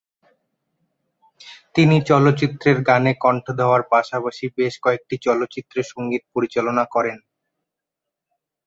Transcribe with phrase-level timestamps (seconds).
[1.75, 7.17] তিনি চলচ্চিত্রের গানে কন্ঠ দেওয়ার পাশাপাশি বেশ কয়েকটি চলচ্চিত্রে সঙ্গীত পরিচালনা করেন।